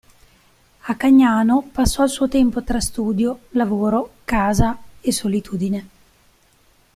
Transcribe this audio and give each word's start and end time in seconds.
A 0.87 0.95
Cagnano 0.95 1.61
passò 1.71 2.03
il 2.03 2.09
suo 2.09 2.27
tempo 2.27 2.63
tra 2.63 2.79
studio, 2.79 3.41
lavoro, 3.51 4.13
casa 4.23 4.79
e 4.99 5.11
solitudine. 5.11 5.89